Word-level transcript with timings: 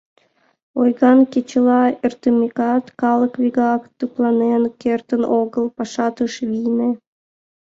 Ойган 0.79 1.19
кечыла 1.31 1.81
эртымекат, 2.05 2.85
калык 3.01 3.33
вигак 3.41 3.81
тыпланен 3.97 4.63
кертын 4.81 5.23
огыл, 5.39 5.65
пашат 5.77 6.15
ыш 6.25 6.33
вийне. 6.49 6.89